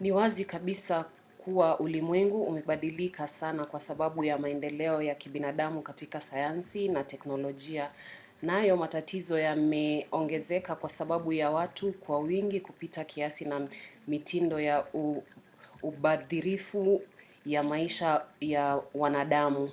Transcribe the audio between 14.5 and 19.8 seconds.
ya ubadhirifu ya maisha ya wanadamu